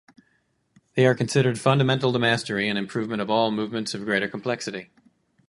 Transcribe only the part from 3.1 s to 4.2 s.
of all movements of